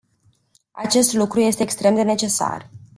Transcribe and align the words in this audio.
Acest 0.71 1.13
lucru 1.13 1.39
este 1.39 1.63
extrem 1.63 1.95
de 1.95 2.01
necesar. 2.01 2.69